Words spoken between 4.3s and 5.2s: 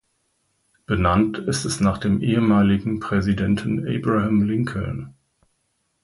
Lincoln.